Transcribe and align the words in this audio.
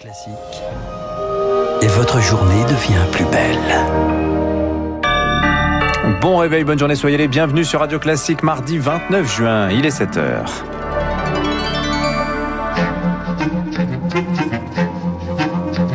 Classique. 0.00 0.32
Et 1.82 1.86
votre 1.88 2.22
journée 2.22 2.64
devient 2.64 3.04
plus 3.12 3.26
belle. 3.26 3.58
Bon 6.22 6.38
réveil, 6.38 6.64
bonne 6.64 6.78
journée, 6.78 6.94
soyez 6.94 7.18
les 7.18 7.28
bienvenus 7.28 7.68
sur 7.68 7.80
Radio 7.80 7.98
Classique 7.98 8.42
mardi 8.42 8.78
29 8.78 9.36
juin, 9.36 9.68
il 9.68 9.84
est 9.84 10.00
7h.– 10.00 10.46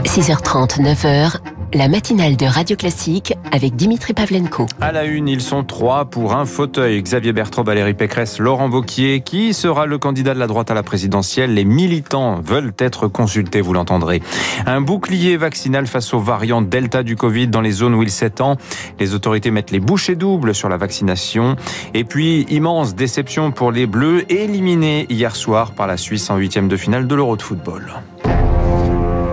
6h30, 0.06 0.82
9h, 0.82 1.40
la 1.74 1.88
matinale 1.88 2.38
de 2.38 2.46
Radio 2.46 2.76
Classique 2.76 3.34
avec 3.52 3.76
Dimitri 3.76 4.14
Pavlenko. 4.14 4.66
À 4.82 4.92
la 4.92 5.04
une, 5.06 5.28
ils 5.28 5.42
sont 5.42 5.64
trois 5.64 6.06
pour 6.06 6.34
un 6.34 6.46
fauteuil. 6.46 7.02
Xavier 7.02 7.34
Bertrand, 7.34 7.64
Valérie 7.64 7.94
Pécresse, 7.94 8.40
Laurent 8.40 8.70
Vauquier. 8.70 9.22
Qui 9.22 9.54
sera 9.54 9.86
le 9.86 9.98
candidat 9.98 10.34
de 10.34 10.40
la 10.40 10.48
droite 10.48 10.72
à 10.72 10.74
la 10.74 10.84
présidentielle? 10.84 11.54
Les 11.54 11.66
militants 11.66 12.40
veulent 12.42 12.74
être 12.80 13.08
consultés, 13.08 13.62
vous 13.62 13.74
l'entendrez. 13.74 14.22
Un 14.66 14.82
bouclier 14.82 15.38
vaccinal 15.38 15.88
face 15.88 16.14
aux 16.14 16.20
variants 16.20 16.62
Delta 16.62 17.04
du 17.04 17.16
Covid 17.16 17.48
dans 17.48 17.62
les 17.62 17.72
zones 17.72 17.96
où 17.96 18.04
il 18.04 18.12
s'étend. 18.12 18.58
Les 19.00 19.14
autorités 19.14 19.52
mettent 19.52 19.72
les 19.72 19.80
bouchées 19.80 20.16
doubles 20.16 20.56
sur 20.56 20.70
la 20.70 20.78
vaccination. 20.78 21.56
Et 21.94 22.04
puis, 22.04 22.46
immense 22.50 22.96
déception 22.96 23.52
pour 23.52 23.72
les 23.72 23.88
Bleus, 23.88 24.32
éliminés 24.32 25.06
hier 25.10 25.36
soir 25.36 25.72
par 25.72 25.88
la 25.88 25.98
Suisse 25.98 26.30
en 26.30 26.38
huitième 26.38 26.68
de 26.68 26.78
finale 26.78 27.08
de 27.08 27.16
l'Euro 27.16 27.36
de 27.36 27.42
football. 27.42 27.94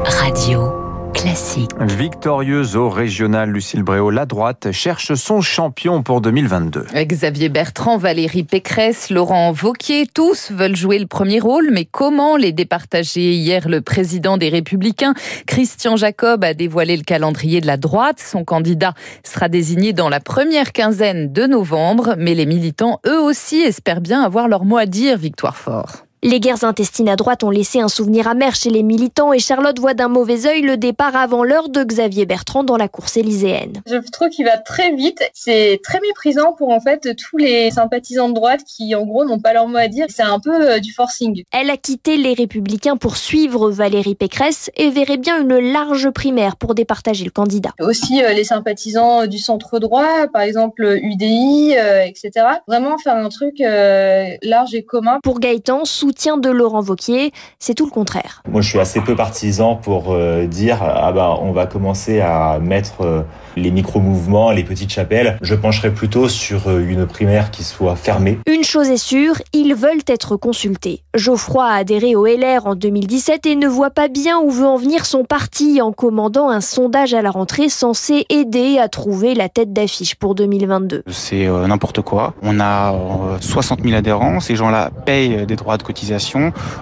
Radio. 0.04 0.81
Classique. 1.14 1.70
Victorieuse 1.78 2.76
au 2.76 2.88
régional, 2.88 3.50
Lucille 3.50 3.82
Bréau, 3.82 4.10
la 4.10 4.26
droite 4.26 4.72
cherche 4.72 5.14
son 5.14 5.40
champion 5.40 6.02
pour 6.02 6.20
2022. 6.20 6.86
Xavier 6.94 7.48
Bertrand, 7.48 7.96
Valérie 7.98 8.42
Pécresse, 8.42 9.10
Laurent 9.10 9.52
Vauquier, 9.52 10.06
tous 10.12 10.50
veulent 10.50 10.76
jouer 10.76 10.98
le 10.98 11.06
premier 11.06 11.40
rôle, 11.40 11.68
mais 11.72 11.84
comment 11.84 12.36
les 12.36 12.52
départager? 12.52 13.32
Hier, 13.32 13.68
le 13.68 13.80
président 13.80 14.36
des 14.36 14.48
Républicains, 14.48 15.14
Christian 15.46 15.96
Jacob, 15.96 16.44
a 16.44 16.54
dévoilé 16.54 16.96
le 16.96 17.04
calendrier 17.04 17.60
de 17.60 17.66
la 17.66 17.76
droite. 17.76 18.18
Son 18.18 18.44
candidat 18.44 18.94
sera 19.24 19.48
désigné 19.48 19.92
dans 19.92 20.08
la 20.08 20.20
première 20.20 20.72
quinzaine 20.72 21.32
de 21.32 21.46
novembre, 21.46 22.14
mais 22.18 22.34
les 22.34 22.46
militants, 22.46 23.00
eux 23.06 23.20
aussi, 23.20 23.60
espèrent 23.60 24.00
bien 24.00 24.22
avoir 24.22 24.48
leur 24.48 24.64
mot 24.64 24.76
à 24.76 24.86
dire, 24.86 25.16
Victoire 25.18 25.56
Fort. 25.56 26.04
Les 26.24 26.38
guerres 26.38 26.62
intestines 26.62 27.08
à 27.08 27.16
droite 27.16 27.42
ont 27.42 27.50
laissé 27.50 27.80
un 27.80 27.88
souvenir 27.88 28.28
amer 28.28 28.54
chez 28.54 28.70
les 28.70 28.84
militants 28.84 29.32
et 29.32 29.40
Charlotte 29.40 29.76
voit 29.80 29.94
d'un 29.94 30.06
mauvais 30.06 30.46
œil 30.46 30.62
le 30.62 30.76
départ 30.76 31.16
avant 31.16 31.42
l'heure 31.42 31.68
de 31.68 31.82
Xavier 31.82 32.26
Bertrand 32.26 32.62
dans 32.62 32.76
la 32.76 32.86
course 32.86 33.16
élyséenne. 33.16 33.82
Je 33.86 33.96
trouve 34.12 34.28
qu'il 34.28 34.44
va 34.44 34.56
très 34.56 34.94
vite. 34.94 35.20
C'est 35.34 35.80
très 35.82 35.98
méprisant 35.98 36.52
pour 36.52 36.68
en 36.68 36.78
fait 36.78 37.16
tous 37.16 37.38
les 37.38 37.72
sympathisants 37.72 38.28
de 38.28 38.34
droite 38.34 38.60
qui 38.64 38.94
en 38.94 39.04
gros 39.04 39.24
n'ont 39.24 39.40
pas 39.40 39.52
leur 39.52 39.66
mot 39.66 39.78
à 39.78 39.88
dire. 39.88 40.06
C'est 40.10 40.22
un 40.22 40.38
peu 40.38 40.74
euh, 40.74 40.78
du 40.78 40.92
forcing. 40.92 41.42
Elle 41.50 41.70
a 41.70 41.76
quitté 41.76 42.16
les 42.16 42.34
Républicains 42.34 42.96
pour 42.96 43.16
suivre 43.16 43.72
Valérie 43.72 44.14
Pécresse 44.14 44.70
et 44.76 44.90
verrait 44.90 45.16
bien 45.16 45.40
une 45.40 45.72
large 45.72 46.08
primaire 46.10 46.54
pour 46.54 46.76
départager 46.76 47.24
le 47.24 47.32
candidat. 47.32 47.70
Aussi 47.80 48.22
euh, 48.22 48.32
les 48.32 48.44
sympathisants 48.44 49.26
du 49.26 49.38
centre 49.38 49.80
droit, 49.80 50.28
par 50.32 50.42
exemple 50.42 51.00
UDI, 51.02 51.74
euh, 51.76 52.04
etc. 52.04 52.46
Vraiment 52.68 52.96
faire 52.98 53.16
un 53.16 53.28
truc 53.28 53.56
large 53.58 54.72
et 54.72 54.84
commun. 54.84 55.18
Pour 55.24 55.40
Gaëtan, 55.40 55.84
sous 55.84 56.11
soutien 56.12 56.36
de 56.36 56.50
Laurent 56.50 56.82
Vauquier, 56.82 57.32
c'est 57.58 57.72
tout 57.72 57.86
le 57.86 57.90
contraire. 57.90 58.42
Moi, 58.46 58.60
je 58.60 58.68
suis 58.68 58.78
assez 58.78 59.00
peu 59.00 59.16
partisan 59.16 59.76
pour 59.76 60.12
euh, 60.12 60.44
dire 60.46 60.80
ah 60.82 61.10
bah 61.10 61.38
on 61.40 61.52
va 61.52 61.64
commencer 61.64 62.20
à 62.20 62.58
mettre 62.58 63.00
euh, 63.00 63.22
les 63.56 63.70
micro-mouvements, 63.70 64.50
les 64.50 64.62
petites 64.62 64.90
chapelles. 64.90 65.38
Je 65.40 65.54
pencherai 65.54 65.90
plutôt 65.90 66.28
sur 66.28 66.68
euh, 66.68 66.86
une 66.86 67.06
primaire 67.06 67.50
qui 67.50 67.64
soit 67.64 67.96
fermée. 67.96 68.38
Une 68.46 68.62
chose 68.62 68.90
est 68.90 68.98
sûre, 68.98 69.36
ils 69.54 69.74
veulent 69.74 70.02
être 70.06 70.36
consultés. 70.36 71.02
Geoffroy 71.14 71.64
a 71.64 71.76
adhéré 71.76 72.14
au 72.14 72.26
LR 72.26 72.66
en 72.66 72.74
2017 72.74 73.46
et 73.46 73.56
ne 73.56 73.68
voit 73.68 73.88
pas 73.88 74.08
bien 74.08 74.38
où 74.38 74.50
veut 74.50 74.66
en 74.66 74.76
venir 74.76 75.06
son 75.06 75.24
parti 75.24 75.80
en 75.80 75.92
commandant 75.92 76.50
un 76.50 76.60
sondage 76.60 77.14
à 77.14 77.22
la 77.22 77.30
rentrée 77.30 77.70
censé 77.70 78.26
aider 78.28 78.78
à 78.78 78.88
trouver 78.88 79.34
la 79.34 79.48
tête 79.48 79.72
d'affiche 79.72 80.14
pour 80.16 80.34
2022. 80.34 81.04
C'est 81.06 81.46
n'importe 81.46 82.02
quoi. 82.02 82.34
On 82.42 82.60
a 82.60 82.94
60 83.40 83.82
000 83.82 83.94
adhérents. 83.94 84.40
Ces 84.40 84.56
gens-là 84.56 84.90
payent 85.06 85.46
des 85.46 85.56
droits 85.56 85.78
de 85.78 85.82
cotisation 85.82 86.01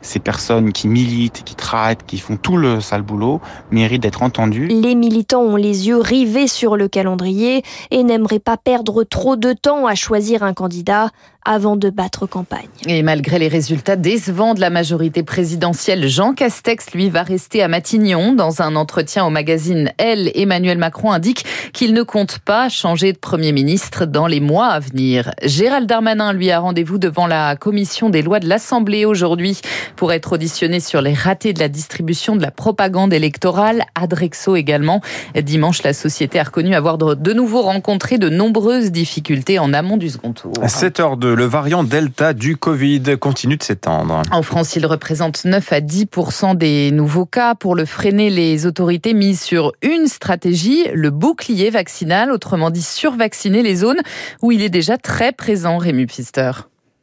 ces 0.02 0.18
personnes 0.18 0.72
qui 0.72 0.88
militent, 0.88 1.42
qui 1.44 1.54
traitent, 1.54 2.04
qui 2.06 2.18
font 2.18 2.36
tout 2.36 2.56
le 2.56 2.80
sale 2.80 3.02
boulot, 3.02 3.40
méritent 3.70 4.02
d'être 4.02 4.22
entendues. 4.22 4.66
Les 4.68 4.94
militants 4.94 5.42
ont 5.42 5.56
les 5.56 5.88
yeux 5.88 5.98
rivés 5.98 6.48
sur 6.48 6.76
le 6.76 6.88
calendrier 6.88 7.62
et 7.90 8.02
n'aimeraient 8.02 8.38
pas 8.38 8.56
perdre 8.56 9.04
trop 9.04 9.36
de 9.36 9.52
temps 9.52 9.86
à 9.86 9.94
choisir 9.94 10.42
un 10.42 10.54
candidat 10.54 11.10
avant 11.44 11.76
de 11.76 11.90
battre 11.90 12.26
campagne. 12.26 12.68
Et 12.86 13.02
malgré 13.02 13.38
les 13.38 13.48
résultats 13.48 13.96
décevants 13.96 14.54
de 14.54 14.60
la 14.60 14.70
majorité 14.70 15.22
présidentielle, 15.22 16.06
Jean 16.08 16.34
Castex, 16.34 16.92
lui, 16.92 17.10
va 17.10 17.22
rester 17.22 17.62
à 17.62 17.68
Matignon. 17.68 18.34
Dans 18.34 18.62
un 18.62 18.76
entretien 18.76 19.24
au 19.24 19.30
magazine 19.30 19.92
Elle, 19.98 20.30
Emmanuel 20.34 20.78
Macron 20.78 21.12
indique 21.12 21.44
qu'il 21.72 21.94
ne 21.94 22.02
compte 22.02 22.38
pas 22.40 22.68
changer 22.68 23.12
de 23.12 23.18
Premier 23.18 23.52
ministre 23.52 24.06
dans 24.06 24.26
les 24.26 24.40
mois 24.40 24.66
à 24.66 24.80
venir. 24.80 25.30
Gérald 25.42 25.86
Darmanin, 25.88 26.32
lui, 26.32 26.50
a 26.50 26.58
rendez-vous 26.58 26.98
devant 26.98 27.26
la 27.26 27.56
commission 27.56 28.10
des 28.10 28.22
lois 28.22 28.40
de 28.40 28.48
l'Assemblée 28.48 29.04
aujourd'hui 29.04 29.60
pour 29.96 30.12
être 30.12 30.32
auditionné 30.32 30.80
sur 30.80 31.00
les 31.00 31.14
ratés 31.14 31.52
de 31.52 31.60
la 31.60 31.68
distribution 31.68 32.36
de 32.36 32.42
la 32.42 32.50
propagande 32.50 33.12
électorale. 33.12 33.82
Adrexo 33.94 34.56
également. 34.56 35.00
Dimanche, 35.34 35.82
la 35.82 35.92
société 35.92 36.38
a 36.38 36.44
reconnu 36.44 36.74
avoir 36.74 36.98
de 36.98 37.32
nouveau 37.32 37.62
rencontré 37.62 38.18
de 38.18 38.28
nombreuses 38.28 38.90
difficultés 38.92 39.58
en 39.58 39.72
amont 39.72 39.96
du 39.96 40.10
second 40.10 40.32
tour. 40.32 40.52
7 40.66 41.00
h 41.00 41.18
le 41.34 41.44
variant 41.44 41.84
Delta 41.84 42.32
du 42.32 42.56
Covid 42.56 43.02
continue 43.18 43.56
de 43.56 43.62
s'étendre. 43.62 44.22
En 44.30 44.42
France, 44.42 44.76
il 44.76 44.86
représente 44.86 45.44
9 45.44 45.72
à 45.72 45.80
10 45.80 46.06
des 46.54 46.90
nouveaux 46.90 47.26
cas. 47.26 47.54
Pour 47.54 47.74
le 47.74 47.84
freiner, 47.84 48.30
les 48.30 48.66
autorités 48.66 49.14
misent 49.14 49.42
sur 49.42 49.72
une 49.82 50.06
stratégie, 50.06 50.84
le 50.92 51.10
bouclier 51.10 51.70
vaccinal, 51.70 52.32
autrement 52.32 52.70
dit 52.70 52.82
survacciner 52.82 53.62
les 53.62 53.76
zones 53.76 54.00
où 54.42 54.52
il 54.52 54.62
est 54.62 54.70
déjà 54.70 54.98
très 54.98 55.32
présent, 55.32 55.78
Rému 55.78 56.06
Pfister. 56.06 56.52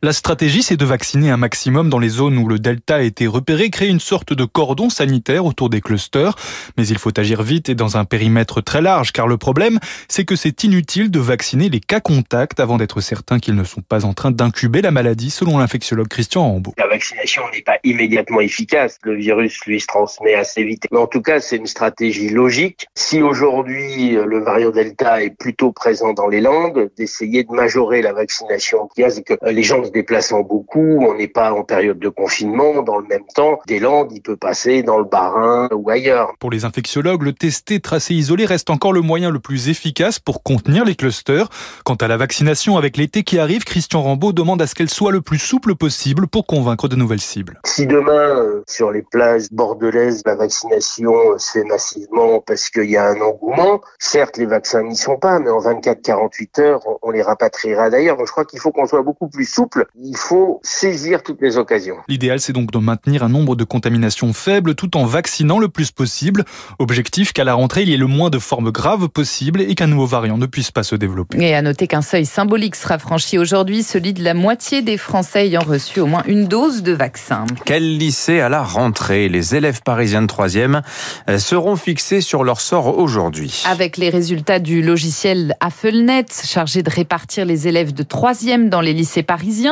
La 0.04 0.14
stratégie, 0.14 0.62
c'est 0.62 0.78
de 0.78 0.86
vacciner 0.86 1.32
un 1.32 1.38
maximum 1.38 1.90
dans 1.90 1.98
les 1.98 2.10
zones 2.10 2.38
où 2.38 2.48
le 2.48 2.60
Delta 2.60 2.98
a 2.98 3.02
été 3.02 3.26
repéré, 3.26 3.72
créer 3.72 3.90
une 3.90 4.00
sorte 4.00 4.32
de 4.32 4.46
cordon 4.46 4.92
sanitaire 4.92 5.44
autour 5.44 5.72
des 5.72 5.82
clusters. 5.82 6.36
Mais 6.78 6.88
il 6.88 7.00
faut 7.00 7.20
agir 7.20 7.42
vite 7.42 7.70
et 7.70 7.74
dans 7.74 7.98
un 7.98 8.06
périmètre 8.06 8.62
très 8.62 8.84
large, 8.84 9.12
car 9.12 9.28
le 9.28 9.38
problème, 9.38 9.80
c'est 10.08 10.24
que 10.24 10.36
c'est 10.36 10.64
inutile 10.64 11.10
de 11.10 11.20
vacciner 11.20 11.70
les 11.70 11.80
cas 11.80 12.00
contacts 12.00 12.60
avant 12.60 12.78
d'être 12.78 13.02
certain 13.02 13.40
qu'ils 13.40 13.56
ne 13.56 13.64
sont 13.64 13.82
pas 13.82 14.06
en 14.06 14.14
train 14.14 14.30
d'incuber 14.30 14.84
la 14.84 14.92
maladie, 14.92 15.32
selon 15.32 15.58
l'infectiologue 15.58 16.10
Christian 16.10 16.44
Rambaud. 16.44 16.76
La 16.78 16.86
vaccination 16.86 17.42
n'est 17.52 17.64
pas 17.64 17.80
immédiatement 17.84 18.42
efficace. 18.42 19.00
Le 19.02 19.16
virus, 19.16 19.66
lui, 19.66 19.82
se 19.82 19.88
transmet 19.88 20.36
assez 20.36 20.64
vite. 20.64 20.84
Mais 20.92 21.00
en 21.00 21.08
tout 21.08 21.24
cas, 21.24 21.40
c'est 21.40 21.56
une 21.56 21.66
stratégie 21.66 22.30
logique. 22.30 22.86
Si 22.94 23.24
aujourd'hui, 23.24 24.12
le 24.12 24.44
variant 24.44 24.70
Delta 24.70 25.24
est 25.24 25.36
plutôt 25.36 25.72
présent 25.72 26.14
dans 26.14 26.28
les 26.28 26.40
Landes, 26.40 26.92
d'essayer 26.98 27.44
de 27.44 27.52
majorer 27.52 28.04
la 28.04 28.14
vaccination. 28.14 28.90
C'est 28.96 29.24
que 29.24 29.34
les 29.50 29.64
gens 29.64 29.87
se 29.88 29.92
déplaçant 29.92 30.42
beaucoup, 30.42 31.00
on 31.02 31.16
n'est 31.16 31.28
pas 31.28 31.52
en 31.52 31.64
période 31.64 32.00
de 32.00 32.10
confinement. 32.10 32.84
Dans 32.84 32.98
le 32.98 33.08
même 33.08 33.26
temps, 33.34 33.60
des 33.68 33.80
Landes, 33.80 34.12
il 34.12 34.22
peut 34.22 34.38
passer 34.38 34.84
dans 34.84 34.98
le 34.98 35.06
Bas-Rhin 35.06 35.70
ou 35.74 35.90
ailleurs. 35.90 36.34
Pour 36.40 36.52
les 36.52 36.66
infectiologues, 36.66 37.24
le 37.24 37.34
tester, 37.34 37.80
tracé, 37.80 38.14
isolé 38.14 38.46
reste 38.46 38.70
encore 38.70 38.94
le 38.94 39.02
moyen 39.02 39.32
le 39.32 39.40
plus 39.40 39.70
efficace 39.70 40.20
pour 40.20 40.44
contenir 40.44 40.86
les 40.86 40.96
clusters. 40.96 41.50
Quant 41.84 41.96
à 41.96 42.08
la 42.08 42.18
vaccination 42.18 42.78
avec 42.78 42.98
l'été 42.98 43.24
qui 43.24 43.40
arrive, 43.40 43.64
Christian 43.64 44.02
Rambaud 44.02 44.34
demande 44.34 44.62
à 44.62 44.68
ce 44.68 44.76
qu'elle 44.76 44.90
soit 44.90 45.12
le 45.12 45.22
plus 45.22 45.40
souple 45.40 45.76
possible 45.76 46.28
pour 46.28 46.46
convaincre 46.46 46.88
de 46.88 46.96
nouvelles 46.96 47.22
cibles. 47.22 47.60
Si 47.66 47.88
demain, 47.88 48.40
euh, 48.40 48.64
sur 48.68 48.92
les 48.92 49.02
plages 49.02 49.50
bordelaises, 49.52 50.22
la 50.26 50.36
vaccination 50.36 51.38
se 51.38 51.52
fait 51.52 51.64
massivement 51.64 52.42
parce 52.42 52.70
qu'il 52.70 52.90
y 52.90 52.98
a 52.98 53.08
un 53.08 53.22
engouement, 53.22 53.82
certes, 54.00 54.38
les 54.38 54.46
vaccins 54.46 54.84
n'y 54.84 54.96
sont 54.96 55.18
pas, 55.18 55.40
mais 55.40 55.50
en 55.50 55.60
24-48 55.60 56.62
heures, 56.62 56.82
on 57.02 57.12
les 57.12 57.22
rapatriera 57.22 57.90
d'ailleurs. 57.90 58.18
Donc 58.18 58.28
je 58.28 58.32
crois 58.32 58.46
qu'il 58.46 58.60
faut 58.60 58.72
qu'on 58.72 58.86
soit 58.86 59.02
beaucoup 59.02 59.28
plus 59.28 59.46
souple 59.46 59.77
il 59.96 60.16
faut 60.16 60.60
saisir 60.64 61.24
toutes 61.24 61.42
les 61.42 61.58
occasions. 61.58 61.98
L'idéal, 62.08 62.40
c'est 62.40 62.54
donc 62.54 62.72
de 62.72 62.78
maintenir 62.78 63.24
un 63.24 63.30
nombre 63.30 63.56
de 63.56 63.64
contaminations 63.64 64.34
faible 64.34 64.76
tout 64.76 64.98
en 64.98 65.06
vaccinant 65.06 65.60
le 65.60 65.68
plus 65.68 65.92
possible. 65.92 66.46
Objectif 66.80 67.34
qu'à 67.34 67.44
la 67.44 67.54
rentrée, 67.54 67.84
il 67.84 67.90
y 67.90 67.94
ait 67.94 67.98
le 67.98 68.08
moins 68.08 68.30
de 68.30 68.40
formes 68.40 68.72
graves 68.72 69.10
possible 69.10 69.62
et 69.62 69.76
qu'un 69.76 69.88
nouveau 69.88 70.06
variant 70.06 70.38
ne 70.38 70.46
puisse 70.46 70.72
pas 70.72 70.84
se 70.84 70.96
développer. 70.96 71.38
Et 71.42 71.56
à 71.56 71.62
noter 71.62 71.88
qu'un 71.88 72.02
seuil 72.02 72.26
symbolique 72.26 72.76
sera 72.76 72.98
franchi 72.98 73.38
aujourd'hui, 73.38 73.84
celui 73.84 74.14
de 74.14 74.24
la 74.24 74.34
moitié 74.34 74.82
des 74.82 74.98
Français 74.98 75.48
ayant 75.48 75.62
reçu 75.62 76.00
au 76.00 76.06
moins 76.06 76.24
une 76.28 76.46
dose 76.46 76.84
de 76.84 76.94
vaccin. 76.94 77.46
Quel 77.66 77.98
lycée 77.98 78.40
à 78.40 78.50
la 78.50 78.64
rentrée? 78.64 79.30
Les 79.30 79.56
élèves 79.56 79.82
parisiens 79.84 80.22
de 80.22 80.28
3e 80.28 80.82
euh, 81.30 81.38
seront 81.38 81.76
fixés 81.76 82.22
sur 82.22 82.44
leur 82.44 82.62
sort 82.62 82.98
aujourd'hui. 82.98 83.64
Avec 83.68 83.98
les 83.98 84.10
résultats 84.10 84.60
du 84.60 84.82
logiciel 84.82 85.56
Affelnet, 85.60 86.26
chargé 86.44 86.84
de 86.84 86.90
répartir 86.90 87.46
les 87.46 87.68
élèves 87.68 87.94
de 87.94 88.04
3e 88.04 88.70
dans 88.70 88.82
les 88.82 88.94
lycées 88.94 89.24
parisiens, 89.24 89.67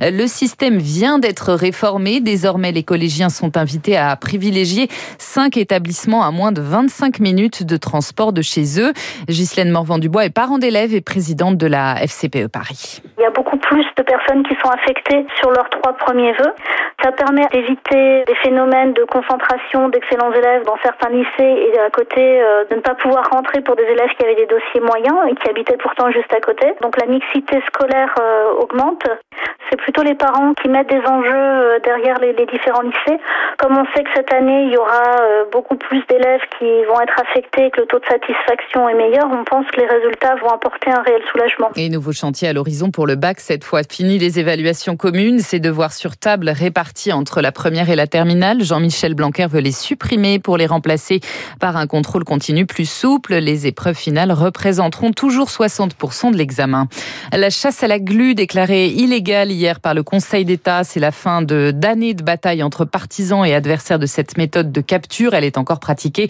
le 0.00 0.26
système 0.26 0.78
vient 0.78 1.18
d'être 1.18 1.52
réformé. 1.52 2.20
Désormais, 2.20 2.72
les 2.72 2.82
collégiens 2.82 3.28
sont 3.28 3.56
invités 3.56 3.96
à 3.96 4.14
privilégier 4.16 4.88
cinq 5.18 5.56
établissements 5.56 6.22
à 6.22 6.30
moins 6.30 6.52
de 6.52 6.60
25 6.60 7.20
minutes 7.20 7.64
de 7.64 7.76
transport 7.76 8.32
de 8.32 8.42
chez 8.42 8.80
eux. 8.80 8.92
Ghislaine 9.28 9.70
Morvan-Dubois 9.70 10.26
est 10.26 10.30
parent 10.30 10.58
d'élèves 10.58 10.94
et 10.94 11.00
présidente 11.00 11.56
de 11.56 11.66
la 11.66 11.96
FCPE 12.06 12.48
Paris. 12.48 13.02
Il 13.18 13.22
y 13.22 13.24
a 13.24 13.30
a 13.30 13.32
beaucoup 13.32 13.56
plus 13.56 13.86
de 13.96 14.02
personnes 14.02 14.42
qui 14.44 14.54
sont 14.62 14.70
affectées 14.70 15.26
sur 15.38 15.50
leurs 15.50 15.68
trois 15.70 15.92
premiers 15.94 16.32
vœux. 16.32 16.52
Ça 17.02 17.12
permet 17.12 17.46
d'éviter 17.52 18.24
des 18.26 18.34
phénomènes 18.42 18.92
de 18.92 19.04
concentration 19.04 19.88
d'excellents 19.88 20.32
élèves 20.32 20.64
dans 20.64 20.76
certains 20.82 21.08
lycées 21.08 21.72
et 21.72 21.78
à 21.78 21.88
côté 21.88 22.42
euh, 22.42 22.64
de 22.70 22.76
ne 22.76 22.80
pas 22.80 22.94
pouvoir 22.94 23.24
rentrer 23.30 23.62
pour 23.62 23.74
des 23.74 23.84
élèves 23.84 24.10
qui 24.18 24.24
avaient 24.24 24.34
des 24.34 24.46
dossiers 24.46 24.80
moyens 24.80 25.16
et 25.30 25.34
qui 25.34 25.48
habitaient 25.48 25.78
pourtant 25.78 26.10
juste 26.10 26.32
à 26.32 26.40
côté. 26.40 26.74
Donc 26.82 27.00
la 27.00 27.06
mixité 27.06 27.62
scolaire 27.68 28.14
euh, 28.20 28.52
augmente. 28.60 29.04
C'est 29.70 29.76
plutôt 29.76 30.02
les 30.02 30.14
parents 30.14 30.52
qui 30.54 30.68
mettent 30.68 30.90
des 30.90 31.02
enjeux 31.06 31.32
euh, 31.32 31.78
derrière 31.84 32.18
les, 32.18 32.34
différents 32.34 32.82
lycées. 32.82 33.20
Comme 33.58 33.78
on 33.78 33.84
sait 33.94 34.02
que 34.02 34.10
cette 34.14 34.32
année, 34.32 34.64
il 34.64 34.72
y 34.72 34.76
aura 34.76 35.44
beaucoup 35.52 35.76
plus 35.76 36.02
d'élèves 36.08 36.40
qui 36.58 36.84
vont 36.84 37.00
être 37.00 37.20
affectés 37.20 37.66
et 37.66 37.70
que 37.70 37.82
le 37.82 37.86
taux 37.86 37.98
de 37.98 38.06
satisfaction 38.06 38.88
est 38.88 38.94
meilleur, 38.94 39.28
on 39.30 39.44
pense 39.44 39.66
que 39.66 39.80
les 39.80 39.86
résultats 39.86 40.34
vont 40.36 40.48
apporter 40.48 40.90
un 40.90 41.02
réel 41.02 41.22
soulagement. 41.30 41.70
Et 41.76 41.90
nouveau 41.90 42.12
chantier 42.12 42.48
à 42.48 42.52
l'horizon 42.54 42.90
pour 42.90 43.06
le 43.06 43.16
bac, 43.16 43.38
cette 43.40 43.62
fois 43.62 43.82
fini 43.88 44.18
les 44.18 44.40
évaluations 44.40 44.96
communes, 44.96 45.38
ces 45.38 45.60
devoirs 45.60 45.92
sur 45.92 46.16
table 46.16 46.48
répartis 46.48 46.89
entre 47.12 47.40
la 47.40 47.52
première 47.52 47.88
et 47.88 47.96
la 47.96 48.06
terminale. 48.06 48.62
Jean-Michel 48.62 49.14
Blanquer 49.14 49.46
veut 49.46 49.60
les 49.60 49.72
supprimer 49.72 50.38
pour 50.38 50.56
les 50.56 50.66
remplacer 50.66 51.20
par 51.58 51.76
un 51.76 51.86
contrôle 51.86 52.24
continu 52.24 52.66
plus 52.66 52.88
souple. 52.88 53.36
Les 53.36 53.66
épreuves 53.66 53.96
finales 53.96 54.32
représenteront 54.32 55.12
toujours 55.12 55.48
60% 55.48 56.32
de 56.32 56.36
l'examen. 56.36 56.88
La 57.32 57.50
chasse 57.50 57.82
à 57.82 57.88
la 57.88 57.98
glu 57.98 58.34
déclarée 58.34 58.88
illégale 58.88 59.50
hier 59.50 59.80
par 59.80 59.94
le 59.94 60.02
Conseil 60.02 60.44
d'État, 60.44 60.84
c'est 60.84 61.00
la 61.00 61.12
fin 61.12 61.42
de 61.42 61.70
d'années 61.70 62.14
de 62.14 62.22
bataille 62.22 62.62
entre 62.62 62.84
partisans 62.84 63.44
et 63.44 63.54
adversaires 63.54 63.98
de 63.98 64.06
cette 64.06 64.36
méthode 64.36 64.72
de 64.72 64.80
capture. 64.80 65.34
Elle 65.34 65.44
est 65.44 65.58
encore 65.58 65.80
pratiquée 65.80 66.28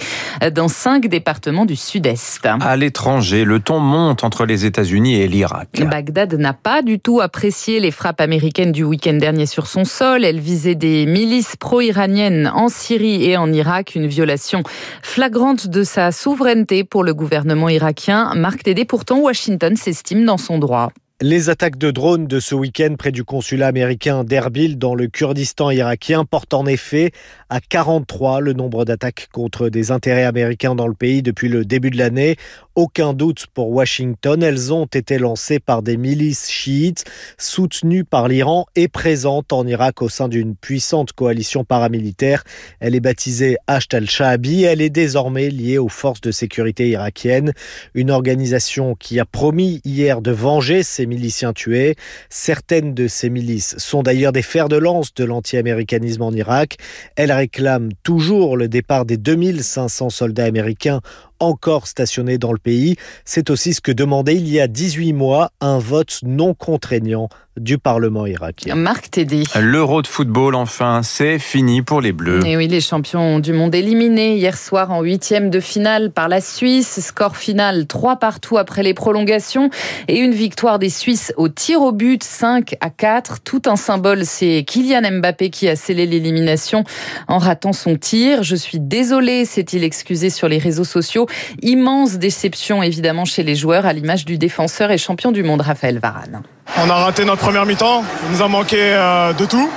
dans 0.52 0.68
cinq 0.68 1.08
départements 1.08 1.66
du 1.66 1.76
sud-est. 1.76 2.46
À 2.60 2.76
l'étranger, 2.76 3.44
le 3.44 3.60
ton 3.60 3.80
monte 3.80 4.24
entre 4.24 4.44
les 4.44 4.64
États-Unis 4.64 5.16
et 5.16 5.28
l'Irak. 5.28 5.82
Bagdad 5.90 6.34
n'a 6.34 6.52
pas 6.52 6.82
du 6.82 6.98
tout 6.98 7.20
apprécié 7.20 7.80
les 7.80 7.90
frappes 7.90 8.20
américaines 8.20 8.72
du 8.72 8.84
week-end 8.84 9.14
dernier 9.14 9.46
sur 9.46 9.66
son 9.66 9.84
sol. 9.84 10.24
Elle 10.24 10.40
visait 10.50 10.74
des 10.74 11.06
milices 11.06 11.54
pro-iraniennes 11.54 12.50
en 12.52 12.68
Syrie 12.68 13.24
et 13.24 13.36
en 13.36 13.52
Irak, 13.52 13.94
une 13.94 14.08
violation 14.08 14.64
flagrante 15.00 15.68
de 15.68 15.84
sa 15.84 16.10
souveraineté 16.10 16.82
pour 16.82 17.04
le 17.04 17.14
gouvernement 17.14 17.68
irakien. 17.68 18.34
Marc 18.34 18.64
Tédé, 18.64 18.84
pourtant, 18.84 19.20
Washington 19.20 19.76
s'estime 19.76 20.24
dans 20.24 20.38
son 20.38 20.58
droit. 20.58 20.90
Les 21.22 21.50
attaques 21.50 21.76
de 21.76 21.90
drones 21.90 22.26
de 22.26 22.40
ce 22.40 22.54
week-end 22.54 22.94
près 22.98 23.12
du 23.12 23.24
consulat 23.24 23.66
américain 23.66 24.24
d'Erbil 24.24 24.78
dans 24.78 24.94
le 24.94 25.06
Kurdistan 25.06 25.70
irakien 25.70 26.24
portent 26.24 26.54
en 26.54 26.64
effet 26.64 27.12
à 27.50 27.60
43 27.60 28.40
le 28.40 28.54
nombre 28.54 28.86
d'attaques 28.86 29.28
contre 29.30 29.68
des 29.68 29.90
intérêts 29.90 30.24
américains 30.24 30.74
dans 30.74 30.88
le 30.88 30.94
pays 30.94 31.22
depuis 31.22 31.48
le 31.48 31.66
début 31.66 31.90
de 31.90 31.98
l'année. 31.98 32.36
Aucun 32.80 33.12
doute 33.12 33.46
pour 33.52 33.68
Washington, 33.72 34.42
elles 34.42 34.72
ont 34.72 34.86
été 34.86 35.18
lancées 35.18 35.58
par 35.58 35.82
des 35.82 35.98
milices 35.98 36.48
chiites 36.48 37.04
soutenues 37.36 38.04
par 38.04 38.26
l'Iran 38.26 38.64
et 38.74 38.88
présentes 38.88 39.52
en 39.52 39.66
Irak 39.66 40.00
au 40.00 40.08
sein 40.08 40.28
d'une 40.28 40.56
puissante 40.56 41.12
coalition 41.12 41.62
paramilitaire. 41.62 42.42
Elle 42.80 42.94
est 42.94 43.00
baptisée 43.00 43.58
Hasht 43.66 43.92
al-Shaabi, 43.92 44.62
elle 44.62 44.80
est 44.80 44.88
désormais 44.88 45.50
liée 45.50 45.76
aux 45.76 45.90
forces 45.90 46.22
de 46.22 46.30
sécurité 46.30 46.88
irakiennes, 46.88 47.52
une 47.92 48.10
organisation 48.10 48.94
qui 48.94 49.20
a 49.20 49.26
promis 49.26 49.82
hier 49.84 50.22
de 50.22 50.30
venger 50.30 50.82
ses 50.82 51.04
miliciens 51.04 51.52
tués. 51.52 51.96
Certaines 52.30 52.94
de 52.94 53.08
ces 53.08 53.28
milices 53.28 53.76
sont 53.76 54.02
d'ailleurs 54.02 54.32
des 54.32 54.40
fers 54.40 54.70
de 54.70 54.76
lance 54.76 55.12
de 55.12 55.24
l'anti-américanisme 55.24 56.22
en 56.22 56.32
Irak. 56.32 56.78
Elles 57.16 57.32
réclament 57.32 57.90
toujours 58.04 58.56
le 58.56 58.68
départ 58.68 59.04
des 59.04 59.18
2500 59.18 60.08
soldats 60.08 60.46
américains 60.46 61.02
encore 61.40 61.86
stationnés 61.86 62.38
dans 62.38 62.52
le 62.52 62.58
pays. 62.58 62.96
C'est 63.24 63.50
aussi 63.50 63.74
ce 63.74 63.80
que 63.80 63.92
demandait 63.92 64.36
il 64.36 64.48
y 64.48 64.60
a 64.60 64.68
18 64.68 65.12
mois 65.12 65.50
un 65.60 65.78
vote 65.78 66.20
non 66.22 66.54
contraignant 66.54 67.28
du 67.56 67.78
Parlement 67.78 68.26
irakien. 68.26 68.74
Marc 68.74 69.10
Tédé. 69.10 69.42
L'Euro 69.60 70.02
de 70.02 70.06
football, 70.06 70.54
enfin, 70.54 71.00
c'est 71.02 71.38
fini 71.38 71.82
pour 71.82 72.00
les 72.00 72.12
Bleus. 72.12 72.46
Et 72.46 72.56
oui, 72.56 72.68
les 72.68 72.80
champions 72.80 73.38
du 73.40 73.52
monde 73.52 73.74
éliminés 73.74 74.36
hier 74.36 74.56
soir 74.56 74.90
en 74.92 75.02
huitième 75.02 75.50
de 75.50 75.60
finale 75.60 76.10
par 76.10 76.28
la 76.28 76.40
Suisse. 76.40 77.00
Score 77.00 77.36
final 77.36 77.86
3 77.86 78.16
partout 78.16 78.56
après 78.56 78.82
les 78.82 78.94
prolongations 78.94 79.68
et 80.08 80.18
une 80.18 80.32
victoire 80.32 80.78
des 80.78 80.90
Suisses 80.90 81.32
au 81.36 81.48
tir 81.48 81.82
au 81.82 81.92
but 81.92 82.22
5 82.22 82.76
à 82.80 82.90
4. 82.90 83.40
Tout 83.40 83.62
un 83.66 83.76
symbole, 83.76 84.24
c'est 84.24 84.64
Kylian 84.66 85.18
Mbappé 85.18 85.50
qui 85.50 85.68
a 85.68 85.76
scellé 85.76 86.06
l'élimination 86.06 86.84
en 87.26 87.38
ratant 87.38 87.72
son 87.72 87.96
tir. 87.96 88.42
Je 88.42 88.56
suis 88.56 88.78
désolé, 88.78 89.44
s'est-il 89.44 89.84
excusé 89.84 90.30
sur 90.30 90.48
les 90.48 90.58
réseaux 90.58 90.84
sociaux. 90.84 91.26
Immense 91.62 92.18
déception 92.18 92.82
évidemment 92.82 93.24
chez 93.24 93.42
les 93.42 93.56
joueurs 93.56 93.86
à 93.86 93.92
l'image 93.92 94.24
du 94.24 94.38
défenseur 94.38 94.90
et 94.90 94.98
champion 94.98 95.32
du 95.32 95.42
monde 95.42 95.60
Raphaël 95.60 95.98
Varane. 95.98 96.42
On 96.78 96.88
a 96.88 96.94
raté 96.94 97.24
notre 97.24 97.42
première 97.42 97.66
mi-temps, 97.66 98.04
il 98.24 98.36
nous 98.36 98.42
a 98.42 98.48
manqué 98.48 98.78
euh, 98.80 99.32
de 99.32 99.44
tout. 99.44 99.70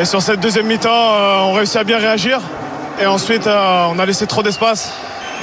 Et 0.00 0.04
sur 0.04 0.22
cette 0.22 0.40
deuxième 0.40 0.66
mi-temps, 0.66 0.88
euh, 0.90 1.40
on 1.40 1.52
réussit 1.52 1.76
à 1.76 1.84
bien 1.84 1.98
réagir. 1.98 2.40
Et 3.00 3.06
ensuite, 3.06 3.46
euh, 3.46 3.86
on 3.90 3.98
a 3.98 4.06
laissé 4.06 4.26
trop 4.26 4.42
d'espace. 4.42 4.92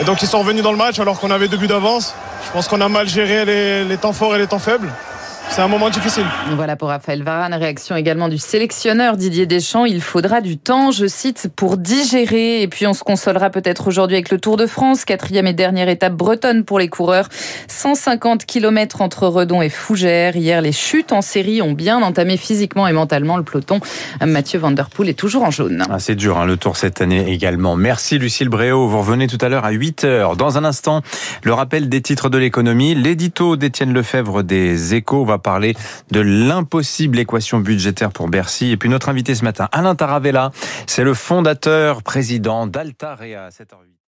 Et 0.01 0.03
donc 0.03 0.21
ils 0.21 0.27
sont 0.27 0.39
revenus 0.39 0.63
dans 0.63 0.71
le 0.71 0.77
match 0.77 0.99
alors 0.99 1.19
qu'on 1.19 1.31
avait 1.31 1.47
deux 1.47 1.57
buts 1.57 1.67
d'avance. 1.67 2.15
Je 2.45 2.51
pense 2.51 2.67
qu'on 2.67 2.81
a 2.81 2.89
mal 2.89 3.07
géré 3.07 3.45
les, 3.45 3.83
les 3.83 3.97
temps 3.97 4.13
forts 4.13 4.35
et 4.35 4.39
les 4.39 4.47
temps 4.47 4.59
faibles. 4.59 4.91
C'est 5.55 5.61
un 5.61 5.69
moment 5.69 5.89
difficile. 5.89 6.25
Voilà 6.57 6.75
pour 6.75 6.89
Raphaël 6.89 7.23
Varane. 7.23 7.53
Réaction 7.53 7.95
également 7.95 8.27
du 8.27 8.37
sélectionneur 8.37 9.15
Didier 9.15 9.45
Deschamps. 9.45 9.85
Il 9.85 10.01
faudra 10.01 10.41
du 10.41 10.57
temps, 10.57 10.91
je 10.91 11.05
cite, 11.05 11.49
pour 11.55 11.77
digérer. 11.77 12.61
Et 12.61 12.67
puis 12.67 12.85
on 12.87 12.93
se 12.93 13.05
consolera 13.05 13.49
peut-être 13.49 13.87
aujourd'hui 13.87 14.17
avec 14.17 14.31
le 14.31 14.37
Tour 14.37 14.57
de 14.57 14.67
France, 14.67 15.05
quatrième 15.05 15.47
et 15.47 15.53
dernière 15.53 15.87
étape 15.87 16.11
bretonne 16.11 16.65
pour 16.65 16.77
les 16.77 16.89
coureurs. 16.89 17.29
150 17.69 18.45
km 18.45 18.99
entre 18.99 19.27
Redon 19.27 19.61
et 19.61 19.69
Fougères. 19.69 20.35
Hier, 20.35 20.59
les 20.59 20.73
chutes 20.73 21.13
en 21.13 21.21
série 21.21 21.61
ont 21.61 21.71
bien 21.71 22.01
entamé 22.01 22.35
physiquement 22.35 22.85
et 22.85 22.91
mentalement 22.91 23.37
le 23.37 23.43
peloton. 23.43 23.79
Mathieu 24.25 24.59
Van 24.59 24.71
Der 24.71 24.89
Poel 24.89 25.07
est 25.07 25.13
toujours 25.17 25.43
en 25.43 25.51
jaune. 25.51 25.85
Ah, 25.89 25.99
c'est 25.99 26.15
dur, 26.15 26.37
hein, 26.37 26.45
le 26.45 26.57
Tour 26.57 26.75
cette 26.75 26.99
année 26.99 27.31
également. 27.31 27.77
Merci 27.77 28.19
Lucille 28.19 28.49
Bréau. 28.49 28.89
Vous 28.89 28.99
revenez 28.99 29.27
tout 29.27 29.37
à 29.39 29.47
l'heure 29.47 29.63
à 29.63 29.71
8 29.71 30.03
heures. 30.03 30.35
Dans 30.35 30.57
un 30.57 30.65
instant, 30.65 31.01
le 31.43 31.53
rappel 31.53 31.87
des 31.87 32.01
titres 32.01 32.27
de 32.27 32.37
l'économie. 32.37 32.93
L'édito 32.93 33.55
d'Étienne 33.55 33.93
Lefebvre 33.93 34.43
des 34.43 34.95
Échos 34.95 35.23
va 35.23 35.37
parler 35.45 35.75
de 36.09 36.21
l'impossible 36.21 37.19
équation 37.19 37.59
budgétaire 37.59 38.11
pour 38.11 38.27
Bercy. 38.27 38.71
Et 38.71 38.77
puis 38.77 38.89
notre 38.89 39.09
invité 39.09 39.35
ce 39.35 39.43
matin, 39.43 39.69
Alain 39.71 39.95
Taravella, 39.95 40.51
c'est 40.87 41.03
le 41.03 41.13
fondateur, 41.13 42.01
président 42.01 42.65
d'Altarea. 42.65 43.49
7h08. 43.49 43.94